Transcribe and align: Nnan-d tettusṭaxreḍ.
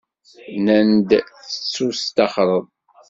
Nnan-d 0.55 1.09
tettusṭaxreḍ. 1.49 2.65